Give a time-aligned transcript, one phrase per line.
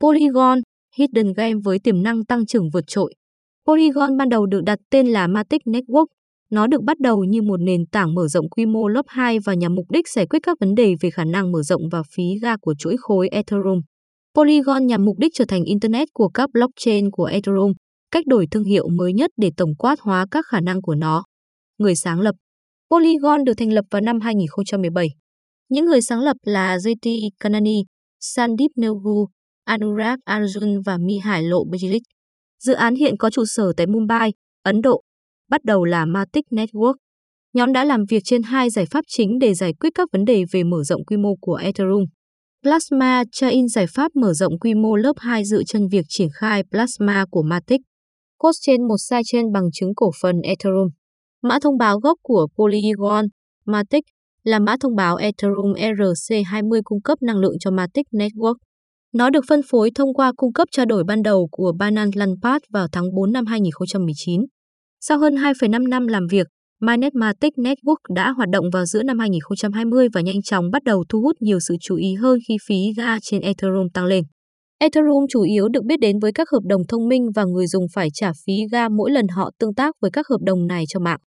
[0.00, 0.60] Polygon,
[0.96, 3.14] Hidden Game với tiềm năng tăng trưởng vượt trội.
[3.66, 6.06] Polygon ban đầu được đặt tên là Matic Network.
[6.50, 9.54] Nó được bắt đầu như một nền tảng mở rộng quy mô lớp 2 và
[9.54, 12.24] nhằm mục đích giải quyết các vấn đề về khả năng mở rộng và phí
[12.42, 13.80] ga của chuỗi khối Ethereum.
[14.34, 17.72] Polygon nhằm mục đích trở thành Internet của các blockchain của Ethereum,
[18.10, 21.24] cách đổi thương hiệu mới nhất để tổng quát hóa các khả năng của nó.
[21.78, 22.34] Người sáng lập
[22.90, 25.08] Polygon được thành lập vào năm 2017.
[25.68, 27.84] Những người sáng lập là JT Kanani,
[28.20, 29.26] Sandeep Neugu,
[29.66, 32.00] Anurag Arjun và Mihai Lobejic.
[32.62, 34.32] Dự án hiện có trụ sở tại Mumbai,
[34.62, 35.02] Ấn Độ.
[35.50, 36.94] Bắt đầu là Matic Network.
[37.54, 40.44] Nhóm đã làm việc trên hai giải pháp chính để giải quyết các vấn đề
[40.52, 42.04] về mở rộng quy mô của Ethereum.
[42.62, 46.62] Plasma Chain giải pháp mở rộng quy mô lớp 2 dựa trên việc triển khai
[46.70, 47.80] Plasma của Matic.
[48.38, 50.88] Cốt trên một sai trên bằng chứng cổ phần Ethereum.
[51.42, 53.24] Mã thông báo gốc của Polygon,
[53.64, 54.04] Matic
[54.44, 58.54] là mã thông báo Ethereum ERC20 cung cấp năng lượng cho Matic Network.
[59.16, 62.62] Nó được phân phối thông qua cung cấp trao đổi ban đầu của Binance Launchpad
[62.72, 64.40] vào tháng 4 năm 2019.
[65.00, 66.46] Sau hơn 2,5 năm làm việc,
[66.80, 71.20] MyNetmatic Network đã hoạt động vào giữa năm 2020 và nhanh chóng bắt đầu thu
[71.20, 74.24] hút nhiều sự chú ý hơn khi phí ga trên Ethereum tăng lên.
[74.78, 77.86] Ethereum chủ yếu được biết đến với các hợp đồng thông minh và người dùng
[77.94, 81.00] phải trả phí ga mỗi lần họ tương tác với các hợp đồng này cho
[81.00, 81.20] mạng.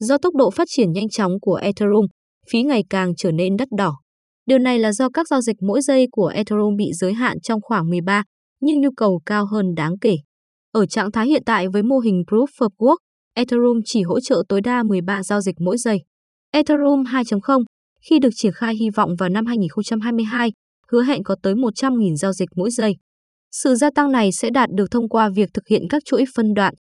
[0.00, 2.06] Do tốc độ phát triển nhanh chóng của Ethereum,
[2.52, 3.92] phí ngày càng trở nên đắt đỏ.
[4.46, 7.60] Điều này là do các giao dịch mỗi giây của Ethereum bị giới hạn trong
[7.62, 8.24] khoảng 13,
[8.60, 10.16] nhưng nhu cầu cao hơn đáng kể.
[10.72, 12.96] Ở trạng thái hiện tại với mô hình Proof of Work,
[13.34, 15.98] Ethereum chỉ hỗ trợ tối đa 13 giao dịch mỗi giây.
[16.52, 17.64] Ethereum 2.0,
[18.08, 20.52] khi được triển khai hy vọng vào năm 2022,
[20.88, 22.96] hứa hẹn có tới 100.000 giao dịch mỗi giây.
[23.52, 26.54] Sự gia tăng này sẽ đạt được thông qua việc thực hiện các chuỗi phân
[26.54, 26.74] đoạn,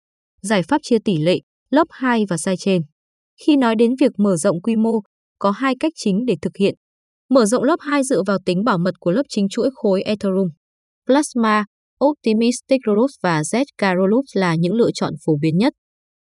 [0.41, 2.81] giải pháp chia tỷ lệ, lớp 2 và sidechain.
[3.45, 5.01] Khi nói đến việc mở rộng quy mô,
[5.39, 6.75] có hai cách chính để thực hiện.
[7.29, 10.47] Mở rộng lớp 2 dựa vào tính bảo mật của lớp chính chuỗi khối Ethereum.
[11.05, 11.65] Plasma,
[12.05, 15.73] Optimistic Rollup và ZK Rollup là những lựa chọn phổ biến nhất.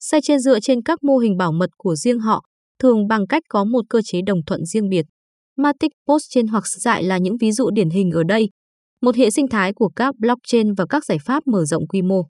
[0.01, 2.43] Sidechain dựa trên các mô hình bảo mật của riêng họ,
[2.79, 5.07] thường bằng cách có một cơ chế đồng thuận riêng biệt.
[5.57, 8.49] Matic Postchain hoặc dại là những ví dụ điển hình ở đây.
[9.03, 12.23] Một hệ sinh thái của các blockchain và các giải pháp mở rộng quy mô.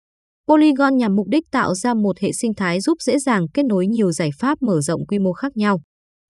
[0.48, 3.86] Polygon nhằm mục đích tạo ra một hệ sinh thái giúp dễ dàng kết nối
[3.86, 5.80] nhiều giải pháp mở rộng quy mô khác nhau.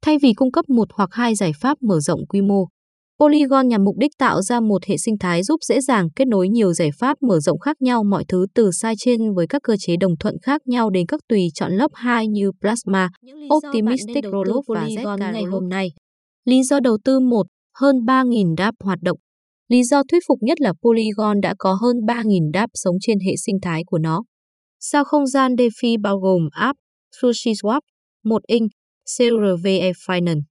[0.03, 2.67] Thay vì cung cấp một hoặc hai giải pháp mở rộng quy mô,
[3.21, 6.49] Polygon nhằm mục đích tạo ra một hệ sinh thái giúp dễ dàng kết nối
[6.49, 9.97] nhiều giải pháp mở rộng khác nhau mọi thứ từ sidechain với các cơ chế
[10.01, 13.09] đồng thuận khác nhau đến các tùy chọn lớp 2 như Plasma,
[13.55, 15.89] Optimistic Rollup và ZK ngày hôm nay.
[16.45, 17.47] Lý do đầu tư 1.
[17.79, 19.19] Hơn 3.000 DApp hoạt động.
[19.69, 23.33] Lý do thuyết phục nhất là Polygon đã có hơn 3.000 DApp sống trên hệ
[23.47, 24.23] sinh thái của nó.
[24.81, 26.79] Sao không gian DeFi bao gồm app,
[27.23, 27.81] SushiSwap,
[28.25, 28.69] 1inch,
[29.05, 30.43] CRVE Finance.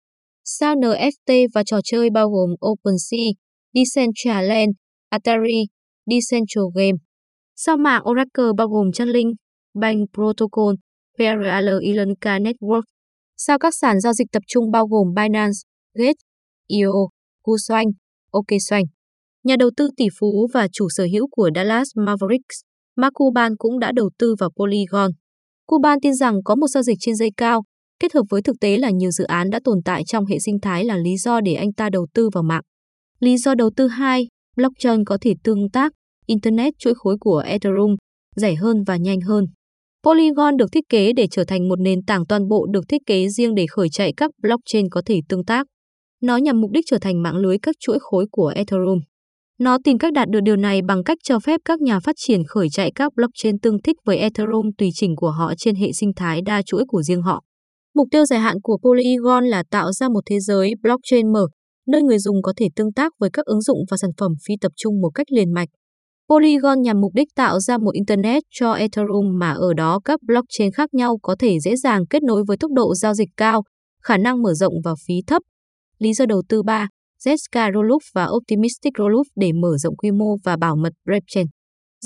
[0.43, 3.29] Sao NFT và trò chơi bao gồm OpenSea,
[3.73, 4.69] Decentraland,
[5.09, 5.63] Atari,
[6.05, 6.97] Decentral Game.
[7.55, 9.35] Sao mạng Oracle bao gồm Chainlink,
[9.73, 10.73] Bank Protocol,
[11.17, 12.83] PRL Ilanka Network.
[13.37, 15.59] Sao các sàn giao dịch tập trung bao gồm Binance,
[15.93, 16.19] Gate,
[16.67, 17.09] IO,
[17.43, 17.87] KuCoin,
[18.31, 18.85] OKXoin.
[19.43, 22.61] Nhà đầu tư tỷ phú và chủ sở hữu của Dallas Mavericks,
[22.95, 25.11] Mark Cuban cũng đã đầu tư vào Polygon.
[25.65, 27.63] Cuban tin rằng có một giao dịch trên dây cao,
[27.99, 30.59] kết hợp với thực tế là nhiều dự án đã tồn tại trong hệ sinh
[30.61, 32.61] thái là lý do để anh ta đầu tư vào mạng.
[33.19, 35.91] Lý do đầu tư 2, blockchain có thể tương tác,
[36.25, 37.95] Internet chuỗi khối của Ethereum,
[38.35, 39.45] rẻ hơn và nhanh hơn.
[40.03, 43.29] Polygon được thiết kế để trở thành một nền tảng toàn bộ được thiết kế
[43.29, 45.67] riêng để khởi chạy các blockchain có thể tương tác.
[46.21, 48.99] Nó nhằm mục đích trở thành mạng lưới các chuỗi khối của Ethereum.
[49.59, 52.43] Nó tìm cách đạt được điều này bằng cách cho phép các nhà phát triển
[52.47, 56.11] khởi chạy các blockchain tương thích với Ethereum tùy chỉnh của họ trên hệ sinh
[56.15, 57.41] thái đa chuỗi của riêng họ.
[57.95, 61.47] Mục tiêu dài hạn của Polygon là tạo ra một thế giới blockchain mở,
[61.87, 64.53] nơi người dùng có thể tương tác với các ứng dụng và sản phẩm phi
[64.61, 65.69] tập trung một cách liền mạch.
[66.29, 70.71] Polygon nhằm mục đích tạo ra một Internet cho Ethereum mà ở đó các blockchain
[70.71, 73.63] khác nhau có thể dễ dàng kết nối với tốc độ giao dịch cao,
[74.03, 75.41] khả năng mở rộng và phí thấp.
[75.99, 76.87] Lý do đầu tư 3,
[77.25, 81.47] ZK Rollup và Optimistic Rollup để mở rộng quy mô và bảo mật blockchain.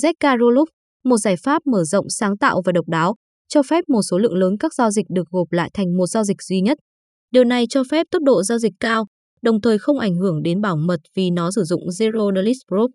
[0.01, 0.69] ZK Rollup,
[1.03, 3.15] một giải pháp mở rộng sáng tạo và độc đáo,
[3.53, 6.23] cho phép một số lượng lớn các giao dịch được gộp lại thành một giao
[6.23, 6.77] dịch duy nhất.
[7.31, 9.05] Điều này cho phép tốc độ giao dịch cao,
[9.41, 12.89] đồng thời không ảnh hưởng đến bảo mật vì nó sử dụng Zero Knowledge Proof.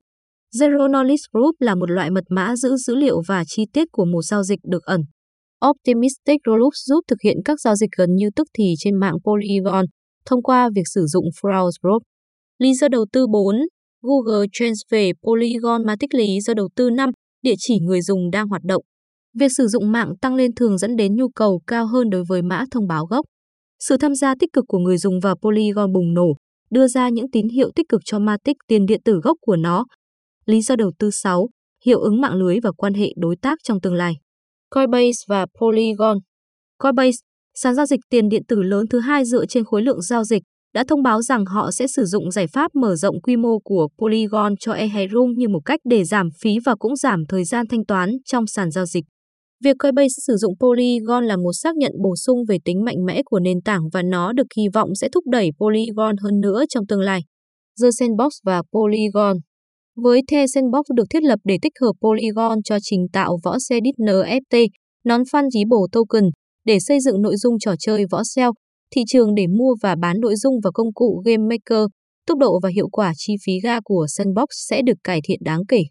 [0.54, 4.04] Zero Knowledge Proof là một loại mật mã giữ dữ liệu và chi tiết của
[4.04, 5.00] một giao dịch được ẩn.
[5.70, 9.84] Optimistic Rollup giúp thực hiện các giao dịch gần như tức thì trên mạng Polygon
[10.26, 12.00] thông qua việc sử dụng fraud Proof.
[12.58, 13.56] Lý do đầu tư 4.
[14.02, 17.10] Google Transfer Polygon Matic lý do đầu tư 5.
[17.42, 18.82] Địa chỉ người dùng đang hoạt động.
[19.38, 22.42] Việc sử dụng mạng tăng lên thường dẫn đến nhu cầu cao hơn đối với
[22.42, 23.26] mã thông báo gốc.
[23.78, 26.36] Sự tham gia tích cực của người dùng vào Polygon bùng nổ,
[26.70, 29.84] đưa ra những tín hiệu tích cực cho Matic tiền điện tử gốc của nó.
[30.46, 31.48] Lý do đầu tư 6.
[31.84, 34.14] Hiệu ứng mạng lưới và quan hệ đối tác trong tương lai.
[34.70, 36.18] Coinbase và Polygon
[36.78, 37.16] Coinbase,
[37.54, 40.42] sàn giao dịch tiền điện tử lớn thứ hai dựa trên khối lượng giao dịch,
[40.74, 43.88] đã thông báo rằng họ sẽ sử dụng giải pháp mở rộng quy mô của
[43.98, 47.84] Polygon cho Ethereum như một cách để giảm phí và cũng giảm thời gian thanh
[47.84, 49.04] toán trong sàn giao dịch.
[49.64, 53.22] Việc Coinbase sử dụng Polygon là một xác nhận bổ sung về tính mạnh mẽ
[53.24, 56.86] của nền tảng và nó được kỳ vọng sẽ thúc đẩy Polygon hơn nữa trong
[56.86, 57.20] tương lai.
[57.82, 59.36] The Sandbox và Polygon
[59.96, 63.80] Với The Sandbox được thiết lập để tích hợp Polygon cho trình tạo võ xe
[63.80, 64.68] NFT,
[65.04, 66.24] Non-Fungible Token,
[66.64, 68.52] để xây dựng nội dung trò chơi võ xeo,
[68.94, 71.86] thị trường để mua và bán nội dung và công cụ Game Maker,
[72.26, 75.60] tốc độ và hiệu quả chi phí ga của Sandbox sẽ được cải thiện đáng
[75.68, 75.82] kể.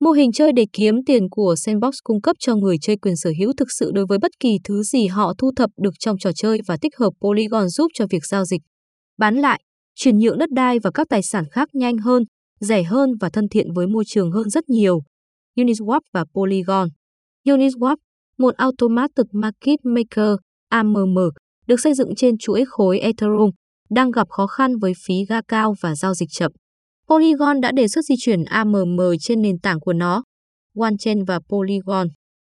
[0.00, 3.32] Mô hình chơi để kiếm tiền của Sandbox cung cấp cho người chơi quyền sở
[3.38, 6.30] hữu thực sự đối với bất kỳ thứ gì họ thu thập được trong trò
[6.32, 8.60] chơi và tích hợp Polygon giúp cho việc giao dịch.
[9.18, 9.60] Bán lại,
[9.94, 12.22] chuyển nhượng đất đai và các tài sản khác nhanh hơn,
[12.60, 15.00] rẻ hơn và thân thiện với môi trường hơn rất nhiều.
[15.56, 16.88] Uniswap và Polygon
[17.44, 17.96] Uniswap,
[18.38, 20.36] một Automated Market Maker,
[20.68, 21.18] AMM,
[21.66, 23.50] được xây dựng trên chuỗi khối Ethereum,
[23.90, 26.52] đang gặp khó khăn với phí ga cao và giao dịch chậm.
[27.10, 30.22] Polygon đã đề xuất di chuyển AMM trên nền tảng của nó,
[30.78, 32.08] OneChain và Polygon.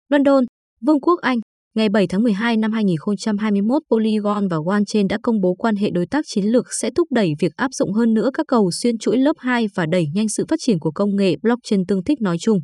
[0.09, 0.43] London,
[0.81, 1.39] Vương quốc Anh,
[1.75, 6.07] ngày 7 tháng 12 năm 2021, Polygon và OneChain đã công bố quan hệ đối
[6.07, 9.17] tác chiến lược sẽ thúc đẩy việc áp dụng hơn nữa các cầu xuyên chuỗi
[9.17, 12.37] lớp 2 và đẩy nhanh sự phát triển của công nghệ blockchain tương thích nói
[12.39, 12.59] chung.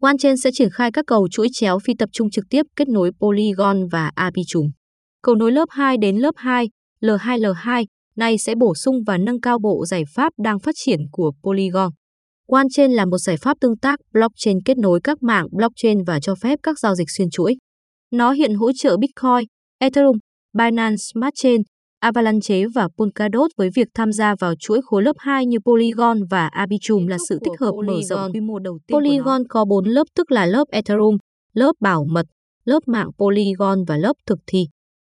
[0.00, 3.10] OneChain sẽ triển khai các cầu chuỗi chéo phi tập trung trực tiếp kết nối
[3.20, 4.66] Polygon và Arbitrum.
[5.22, 6.68] Cầu nối lớp 2 đến lớp 2,
[7.00, 7.84] L2L2
[8.16, 11.92] nay sẽ bổ sung và nâng cao bộ giải pháp đang phát triển của Polygon.
[12.48, 16.34] OneChain là một giải pháp tương tác blockchain kết nối các mạng blockchain và cho
[16.34, 17.56] phép các giao dịch xuyên chuỗi.
[18.12, 19.48] Nó hiện hỗ trợ Bitcoin,
[19.78, 20.16] Ethereum,
[20.58, 21.62] Binance Smart Chain,
[22.02, 26.46] Avalanche và Polkadot với việc tham gia vào chuỗi khối lớp 2 như Polygon và
[26.46, 30.04] Arbitrum là sự tích hợp mở rộng quy mô đầu tiên Polygon có 4 lớp
[30.16, 31.16] tức là lớp Ethereum,
[31.54, 32.26] lớp bảo mật,
[32.64, 34.66] lớp mạng Polygon và lớp thực thi.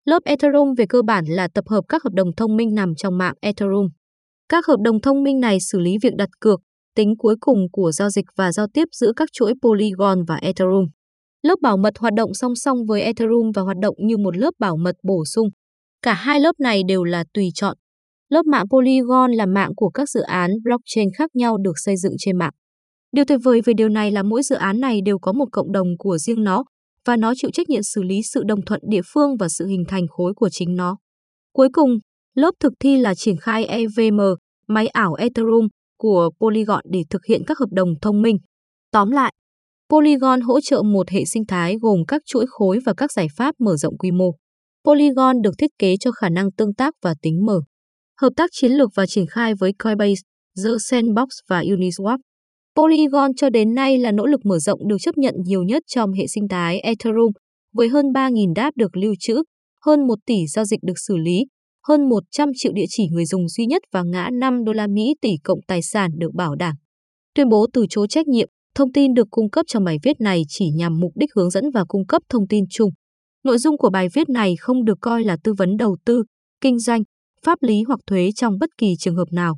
[0.09, 3.17] Lớp Ethereum về cơ bản là tập hợp các hợp đồng thông minh nằm trong
[3.17, 3.87] mạng Ethereum.
[4.49, 6.59] Các hợp đồng thông minh này xử lý việc đặt cược,
[6.95, 10.85] tính cuối cùng của giao dịch và giao tiếp giữa các chuỗi Polygon và Ethereum.
[11.43, 14.51] Lớp bảo mật hoạt động song song với Ethereum và hoạt động như một lớp
[14.59, 15.47] bảo mật bổ sung.
[16.01, 17.77] Cả hai lớp này đều là tùy chọn.
[18.29, 22.13] Lớp mạng Polygon là mạng của các dự án blockchain khác nhau được xây dựng
[22.19, 22.53] trên mạng.
[23.11, 25.71] Điều tuyệt vời về điều này là mỗi dự án này đều có một cộng
[25.71, 26.63] đồng của riêng nó
[27.07, 29.83] và nó chịu trách nhiệm xử lý sự đồng thuận địa phương và sự hình
[29.87, 30.97] thành khối của chính nó.
[31.53, 31.89] Cuối cùng,
[32.35, 34.19] lớp thực thi là triển khai EVM,
[34.67, 35.67] máy ảo Ethereum
[35.97, 38.37] của Polygon để thực hiện các hợp đồng thông minh.
[38.91, 39.33] Tóm lại,
[39.89, 43.55] Polygon hỗ trợ một hệ sinh thái gồm các chuỗi khối và các giải pháp
[43.59, 44.31] mở rộng quy mô.
[44.85, 47.61] Polygon được thiết kế cho khả năng tương tác và tính mở.
[48.21, 50.21] Hợp tác chiến lược và triển khai với Coinbase,
[50.63, 52.17] The Sandbox và Uniswap.
[52.77, 56.11] Polygon cho đến nay là nỗ lực mở rộng được chấp nhận nhiều nhất trong
[56.11, 57.31] hệ sinh thái Ethereum,
[57.73, 59.43] với hơn 3.000 đáp được lưu trữ,
[59.85, 61.45] hơn 1 tỷ giao dịch được xử lý,
[61.87, 65.15] hơn 100 triệu địa chỉ người dùng duy nhất và ngã 5 đô la Mỹ
[65.21, 66.75] tỷ cộng tài sản được bảo đảm.
[67.35, 70.41] Tuyên bố từ chối trách nhiệm, thông tin được cung cấp trong bài viết này
[70.47, 72.89] chỉ nhằm mục đích hướng dẫn và cung cấp thông tin chung.
[73.43, 76.23] Nội dung của bài viết này không được coi là tư vấn đầu tư,
[76.61, 77.03] kinh doanh,
[77.45, 79.57] pháp lý hoặc thuế trong bất kỳ trường hợp nào.